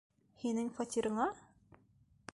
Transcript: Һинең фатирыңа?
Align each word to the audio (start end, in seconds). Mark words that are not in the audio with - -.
Һинең 0.43 0.71
фатирыңа? 0.79 1.31